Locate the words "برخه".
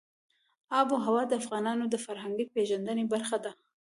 3.13-3.37